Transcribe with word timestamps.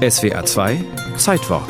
SWA 0.00 0.46
2 0.46 0.82
Zeitwort. 1.18 1.68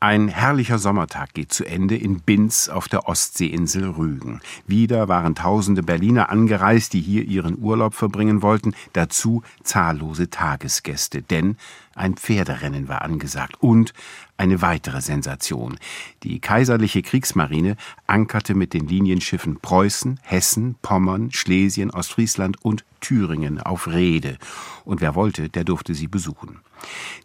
Ein 0.00 0.28
herrlicher 0.28 0.78
Sommertag 0.78 1.34
geht 1.34 1.52
zu 1.52 1.66
Ende 1.66 1.94
in 1.94 2.20
Binz 2.20 2.70
auf 2.70 2.88
der 2.88 3.06
Ostseeinsel 3.06 3.90
Rügen. 3.90 4.40
Wieder 4.66 5.06
waren 5.08 5.34
tausende 5.34 5.82
Berliner 5.82 6.30
angereist, 6.30 6.94
die 6.94 7.02
hier 7.02 7.24
ihren 7.24 7.58
Urlaub 7.58 7.92
verbringen 7.92 8.40
wollten, 8.40 8.72
dazu 8.94 9.42
zahllose 9.62 10.30
Tagesgäste, 10.30 11.20
denn 11.20 11.58
ein 11.94 12.14
Pferderennen 12.14 12.88
war 12.88 13.02
angesagt 13.02 13.56
und 13.60 13.92
eine 14.36 14.62
weitere 14.62 15.00
Sensation. 15.00 15.76
Die 16.22 16.40
kaiserliche 16.40 17.02
Kriegsmarine 17.02 17.76
ankerte 18.06 18.54
mit 18.54 18.74
den 18.74 18.88
Linienschiffen 18.88 19.60
Preußen, 19.60 20.18
Hessen, 20.22 20.74
Pommern, 20.82 21.30
Schlesien, 21.30 21.90
Ostfriesland 21.90 22.62
und 22.64 22.84
Thüringen 23.00 23.60
auf 23.60 23.86
Rede. 23.86 24.38
Und 24.84 25.00
wer 25.00 25.14
wollte, 25.14 25.48
der 25.48 25.64
durfte 25.64 25.94
sie 25.94 26.08
besuchen. 26.08 26.60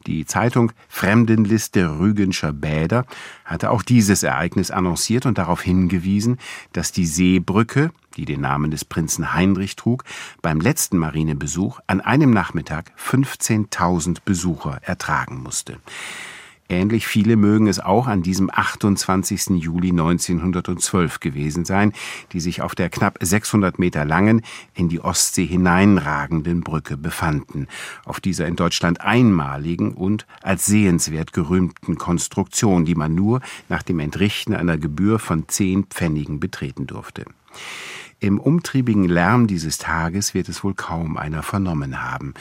Die 0.05 0.25
Zeitung 0.25 0.71
Fremdenliste 0.87 1.99
Rügenscher 1.99 2.53
Bäder 2.53 3.05
hatte 3.45 3.71
auch 3.71 3.81
dieses 3.81 4.23
Ereignis 4.23 4.71
annonciert 4.71 5.25
und 5.25 5.37
darauf 5.37 5.61
hingewiesen, 5.61 6.37
dass 6.73 6.91
die 6.91 7.05
Seebrücke, 7.05 7.91
die 8.17 8.25
den 8.25 8.41
Namen 8.41 8.71
des 8.71 8.85
Prinzen 8.85 9.33
Heinrich 9.33 9.75
trug, 9.75 10.03
beim 10.41 10.59
letzten 10.59 10.97
Marinebesuch 10.97 11.79
an 11.87 12.01
einem 12.01 12.31
Nachmittag 12.31 12.91
15.000 12.97 14.17
Besucher 14.25 14.79
ertragen 14.83 15.41
musste. 15.41 15.77
Ähnlich 16.71 17.07
viele 17.07 17.35
mögen 17.35 17.65
es 17.65 17.79
auch 17.79 18.05
an 18.05 18.21
diesem 18.21 18.51
28. 18.53 19.59
Juli 19.59 19.89
1912 19.89 21.19
gewesen 21.19 21.65
sein, 21.65 21.93
die 22.31 22.39
sich 22.39 22.61
auf 22.61 22.75
der 22.75 22.91
knapp 22.91 23.17
600 23.19 23.79
Meter 23.79 24.05
langen, 24.05 24.43
in 24.75 24.87
die 24.87 24.99
Ostsee 24.99 25.47
hineinragenden 25.47 26.61
Brücke 26.61 26.95
befanden, 26.95 27.67
auf 28.05 28.19
dieser 28.19 28.45
in 28.45 28.55
Deutschland 28.55 29.01
einmaligen 29.01 29.93
und 29.93 30.27
als 30.43 30.67
sehenswert 30.67 31.33
gerühmten 31.33 31.97
Konstruktion, 31.97 32.85
die 32.85 32.95
man 32.95 33.15
nur 33.15 33.41
nach 33.67 33.81
dem 33.81 33.99
Entrichten 33.99 34.53
einer 34.53 34.77
Gebühr 34.77 35.17
von 35.17 35.47
zehn 35.47 35.85
Pfennigen 35.85 36.39
betreten 36.39 36.85
durfte. 36.85 37.25
Im 38.21 38.37
umtriebigen 38.37 39.05
Lärm 39.05 39.47
dieses 39.47 39.77
Tages 39.77 40.33
wird 40.33 40.49
es 40.49 40.61
wohl 40.61 40.73
kaum 40.73 41.15
einer 41.15 41.41
vernommen 41.41 42.01
haben. 42.01 42.33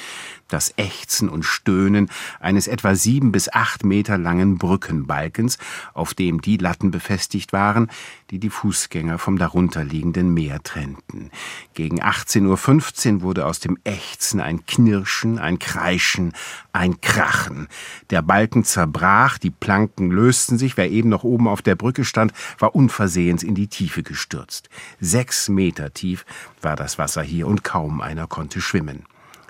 Das 0.49 0.73
Ächzen 0.77 1.29
und 1.29 1.45
Stöhnen 1.45 2.11
eines 2.41 2.67
etwa 2.67 2.97
sieben 2.97 3.31
bis 3.31 3.49
acht 3.53 3.85
Meter 3.85 4.19
langen 4.19 4.59
Brückenbalkens, 4.59 5.57
auf 5.95 6.15
dem 6.15 6.41
die 6.41 6.57
Latten 6.57 6.91
befestigt 6.91 7.53
waren, 7.53 7.91
die 8.31 8.41
die 8.41 8.51
Fußgänger 8.51 9.19
vom 9.19 9.39
darunterliegenden 9.39 10.35
Meer 10.35 10.63
trennten. 10.65 11.31
Gegen 11.75 12.03
18.15 12.03 13.17
Uhr 13.17 13.23
wurde 13.23 13.47
aus 13.47 13.61
dem 13.61 13.79
Ächzen 13.85 14.41
ein 14.41 14.67
Knirschen, 14.67 15.39
ein 15.39 15.61
Kreischen, 15.61 16.33
ein 16.73 17.01
Krachen. 17.01 17.69
Der 18.11 18.23
Balken 18.23 18.65
zerbrach, 18.65 19.39
die 19.39 19.51
Planken 19.51 20.11
lösten 20.11 20.59
sich, 20.59 20.77
wer 20.77 20.91
eben 20.91 21.09
noch 21.09 21.25
oben 21.25 21.47
auf 21.47 21.63
der 21.63 21.77
Brücke 21.77 22.05
stand, 22.05 22.33
war 22.59 22.75
unversehens 22.75 23.45
in 23.45 23.55
die 23.55 23.69
Tiefe 23.69 24.03
gestürzt. 24.03 24.71
Sechs 24.99 25.49
Meter 25.49 25.68
Meter 25.69 25.93
tief 25.93 26.25
war 26.63 26.77
das 26.77 26.97
Wasser 26.97 27.21
hier 27.21 27.47
und 27.47 27.63
kaum 27.63 28.01
einer 28.01 28.27
konnte 28.27 28.63
schwimmen. 28.63 29.05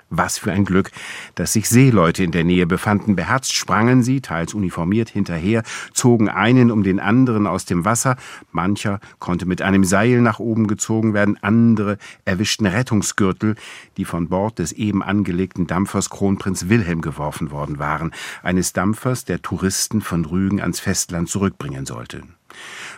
Was 0.09 0.37
für 0.37 0.51
ein 0.51 0.65
Glück, 0.65 0.91
dass 1.35 1.53
sich 1.53 1.69
Seeleute 1.69 2.25
in 2.25 2.31
der 2.31 2.43
Nähe 2.43 2.67
befanden. 2.67 3.15
Beherzt 3.15 3.53
sprangen 3.53 4.03
sie, 4.03 4.19
teils 4.19 4.53
uniformiert, 4.53 5.07
hinterher, 5.07 5.63
zogen 5.93 6.27
einen 6.27 6.71
um 6.71 6.83
den 6.83 6.99
anderen 6.99 7.47
aus 7.47 7.63
dem 7.63 7.85
Wasser. 7.85 8.17
Mancher 8.51 8.99
konnte 9.19 9.45
mit 9.45 9.61
einem 9.61 9.85
Seil 9.85 10.19
nach 10.19 10.39
oben 10.39 10.67
gezogen 10.67 11.13
werden, 11.13 11.37
andere 11.41 11.97
erwischten 12.25 12.65
Rettungsgürtel, 12.65 13.55
die 13.95 14.03
von 14.03 14.27
Bord 14.27 14.59
des 14.59 14.73
eben 14.73 15.01
angelegten 15.01 15.67
Dampfers 15.67 16.09
Kronprinz 16.09 16.67
Wilhelm 16.67 17.01
geworfen 17.01 17.51
worden 17.51 17.79
waren, 17.79 18.11
eines 18.43 18.73
Dampfers, 18.73 19.23
der 19.23 19.41
Touristen 19.41 20.01
von 20.01 20.25
Rügen 20.25 20.59
ans 20.59 20.81
Festland 20.81 21.29
zurückbringen 21.29 21.85
sollte. 21.85 22.23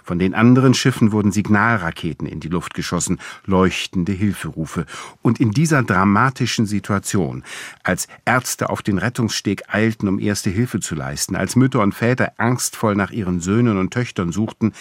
Von 0.03 0.19
den 0.19 0.33
anderen 0.33 0.73
Schiffen 0.73 1.11
wurden 1.11 1.31
Signalraketen 1.31 2.27
in 2.27 2.39
die 2.39 2.47
Luft 2.47 2.73
geschossen, 2.73 3.19
leuchtende 3.45 4.11
Hilferufe. 4.11 4.85
Und 5.21 5.39
in 5.39 5.51
dieser 5.51 5.83
dramatischen 5.83 6.65
Situation, 6.65 7.43
als 7.83 8.07
Ärzte 8.25 8.69
auf 8.69 8.81
den 8.81 8.97
Rettungssteg 8.97 9.63
eilten, 9.67 10.07
um 10.07 10.19
erste 10.19 10.49
Hilfe 10.49 10.79
zu 10.79 10.95
leisten, 10.95 11.35
als 11.35 11.55
Mütter 11.55 11.81
und 11.81 11.93
Väter 11.93 12.33
angstvoll 12.37 12.95
nach 12.95 13.11
ihren 13.11 13.39
Söhnen 13.39 13.77
und 13.77 13.93
Töchtern 13.93 14.31
suchten, 14.31 14.73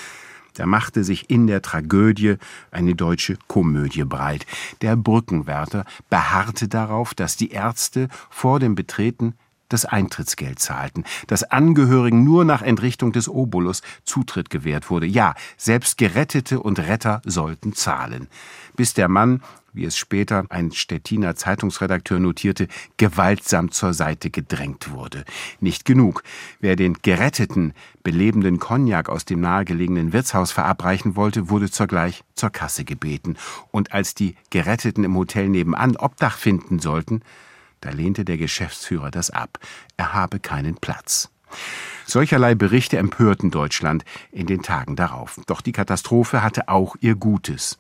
da 0.55 0.67
machte 0.67 1.05
sich 1.05 1.31
in 1.31 1.47
der 1.47 1.62
Tragödie 1.62 2.37
eine 2.71 2.94
deutsche 2.94 3.39
Komödie 3.47 4.05
breit. 4.05 4.47
Der 4.83 4.97
Brückenwärter 4.97 5.84
beharrte 6.09 6.69
darauf, 6.69 7.15
dass 7.15 7.37
die 7.37 7.50
Ärzte 7.50 8.09
vor 8.28 8.59
dem 8.59 8.75
Betreten 8.75 9.34
das 9.70 9.86
Eintrittsgeld 9.86 10.58
zahlten, 10.58 11.04
dass 11.26 11.44
Angehörigen 11.44 12.22
nur 12.22 12.44
nach 12.44 12.62
Entrichtung 12.62 13.12
des 13.12 13.28
Obolus 13.28 13.82
Zutritt 14.04 14.50
gewährt 14.50 14.91
wurde. 14.91 15.06
Ja, 15.06 15.34
selbst 15.56 15.97
Gerettete 15.97 16.60
und 16.60 16.78
Retter 16.78 17.22
sollten 17.25 17.72
zahlen. 17.72 18.28
Bis 18.76 18.94
der 18.94 19.08
Mann, 19.08 19.42
wie 19.72 19.84
es 19.84 19.97
später 19.97 20.44
ein 20.48 20.72
Stettiner 20.72 21.36
Zeitungsredakteur 21.36 22.19
notierte, 22.19 22.69
gewaltsam 22.97 23.70
zur 23.70 23.94
Seite 23.94 24.31
gedrängt 24.31 24.91
wurde. 24.91 25.25
Nicht 25.60 25.84
genug. 25.84 26.22
Wer 26.60 26.76
den 26.76 26.94
Geretteten 26.94 27.72
belebenden 28.02 28.58
Cognac 28.58 29.08
aus 29.08 29.25
dem 29.25 29.41
nahegelegenen 29.41 30.12
Wirtshaus 30.12 30.52
verabreichen 30.52 31.16
wollte, 31.16 31.50
wurde 31.50 31.70
zugleich 31.70 32.25
zur 32.34 32.50
Kasse 32.50 32.84
gebeten. 32.84 33.37
Und 33.70 33.92
als 33.92 34.14
die 34.14 34.34
Geretteten 34.50 35.04
im 35.04 35.16
Hotel 35.16 35.48
nebenan 35.48 35.97
Obdach 35.97 36.37
finden 36.37 36.81
sollten, 36.81 37.22
da 37.81 37.91
lehnte 37.91 38.25
der 38.25 38.37
Geschäftsführer 38.37 39.11
das 39.11 39.31
ab. 39.31 39.59
Er 39.97 40.13
habe 40.13 40.41
keinen 40.41 40.77
Platz. 40.77 41.31
Solcherlei 42.07 42.55
Berichte 42.55 42.97
empörten 42.99 43.51
Deutschland 43.51 44.05
in 44.33 44.47
den 44.47 44.63
Tagen 44.63 44.97
darauf. 44.97 45.41
Doch 45.47 45.61
die 45.61 45.73
Katastrophe 45.73 46.43
hatte 46.43 46.69
auch 46.69 46.97
ihr 47.01 47.15
Gutes. 47.15 47.79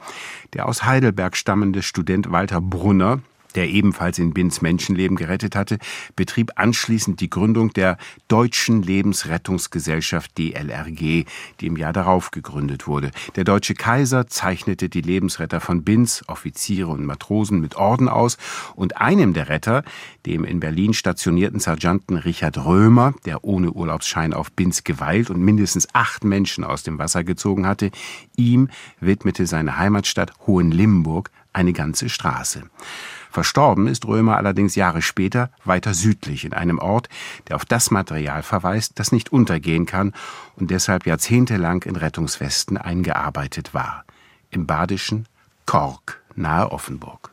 Der 0.52 0.66
aus 0.66 0.84
Heidelberg 0.84 1.36
stammende 1.36 1.82
Student 1.82 2.30
Walter 2.30 2.60
Brunner 2.60 3.20
der 3.52 3.68
ebenfalls 3.68 4.18
in 4.18 4.32
Binz 4.32 4.60
Menschenleben 4.60 5.16
gerettet 5.16 5.56
hatte, 5.56 5.78
betrieb 6.16 6.52
anschließend 6.56 7.20
die 7.20 7.30
Gründung 7.30 7.72
der 7.72 7.96
Deutschen 8.28 8.82
Lebensrettungsgesellschaft 8.82 10.36
DLRG, 10.38 11.24
die 11.60 11.66
im 11.66 11.76
Jahr 11.76 11.92
darauf 11.92 12.30
gegründet 12.30 12.86
wurde. 12.86 13.10
Der 13.36 13.44
deutsche 13.44 13.74
Kaiser 13.74 14.26
zeichnete 14.26 14.88
die 14.88 15.00
Lebensretter 15.00 15.60
von 15.60 15.82
Binz, 15.82 16.22
Offiziere 16.26 16.88
und 16.88 17.04
Matrosen 17.04 17.60
mit 17.60 17.76
Orden 17.76 18.08
aus 18.08 18.38
und 18.74 18.96
einem 18.98 19.32
der 19.32 19.48
Retter, 19.48 19.84
dem 20.26 20.44
in 20.44 20.60
Berlin 20.60 20.94
stationierten 20.94 21.60
Sergeanten 21.60 22.16
Richard 22.16 22.58
Römer, 22.64 23.14
der 23.24 23.44
ohne 23.44 23.72
Urlaubsschein 23.72 24.32
auf 24.32 24.52
Binz 24.52 24.84
geweilt 24.84 25.30
und 25.30 25.40
mindestens 25.42 25.88
acht 25.92 26.24
Menschen 26.24 26.64
aus 26.64 26.82
dem 26.82 26.98
Wasser 26.98 27.24
gezogen 27.24 27.66
hatte, 27.66 27.90
ihm 28.36 28.68
widmete 29.00 29.46
seine 29.46 29.78
Heimatstadt 29.78 30.32
Hohenlimburg 30.46 31.30
eine 31.52 31.72
ganze 31.72 32.08
Straße. 32.08 32.62
Verstorben 33.30 33.86
ist 33.86 34.06
Römer 34.06 34.36
allerdings 34.36 34.74
Jahre 34.74 35.02
später 35.02 35.50
weiter 35.64 35.94
südlich 35.94 36.44
in 36.44 36.52
einem 36.52 36.78
Ort, 36.78 37.08
der 37.48 37.56
auf 37.56 37.64
das 37.64 37.90
Material 37.90 38.42
verweist, 38.42 38.98
das 38.98 39.12
nicht 39.12 39.32
untergehen 39.32 39.86
kann 39.86 40.12
und 40.56 40.70
deshalb 40.70 41.06
jahrzehntelang 41.06 41.82
in 41.84 41.96
Rettungswesten 41.96 42.76
eingearbeitet 42.76 43.72
war. 43.72 44.04
Im 44.50 44.66
badischen 44.66 45.26
Kork 45.64 46.20
nahe 46.34 46.72
Offenburg. 46.72 47.30